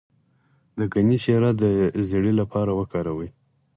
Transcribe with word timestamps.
د 0.77 0.79
ګني 0.93 1.17
شیره 1.23 1.51
د 1.61 1.63
زیړي 2.07 2.33
لپاره 2.41 2.71
وکاروئ 2.79 3.29